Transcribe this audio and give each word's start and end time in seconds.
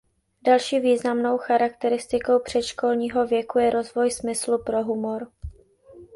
Další 0.41 0.79
významnou 0.79 1.37
charakteristikou 1.37 2.39
předškolního 2.39 3.27
věku 3.27 3.59
je 3.59 3.69
rozvoj 3.69 4.11
smyslu 4.11 4.63
pro 4.63 4.83
humor. 4.83 5.27